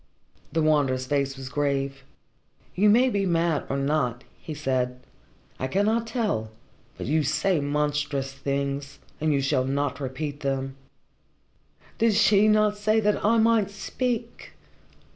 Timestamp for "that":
12.99-13.23